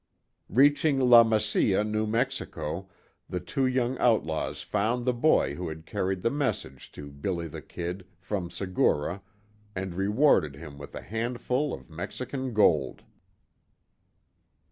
Reaching 0.49 0.99
La 0.99 1.23
Mesilla, 1.23 1.83
New 1.83 2.07
Mexico, 2.07 2.89
the 3.29 3.39
two 3.39 3.67
young 3.67 3.99
outlaws 3.99 4.63
found 4.63 5.05
the 5.05 5.13
boy 5.13 5.53
who 5.53 5.69
had 5.69 5.85
carried 5.85 6.23
the 6.23 6.31
message 6.31 6.91
to 6.93 7.11
"Billy 7.11 7.47
the 7.47 7.61
Kid," 7.61 8.07
from 8.17 8.49
Segura, 8.49 9.21
and 9.75 9.93
rewarded 9.93 10.55
him 10.55 10.79
with 10.79 10.95
a 10.95 11.01
handful 11.03 11.71
of 11.71 11.87
Mexican 11.91 12.51
gold. 12.51 13.03